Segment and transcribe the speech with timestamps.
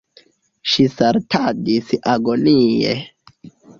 [0.71, 2.95] Ŝi saltadis agonie.